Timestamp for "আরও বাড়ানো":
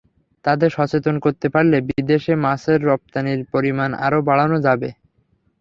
4.05-4.57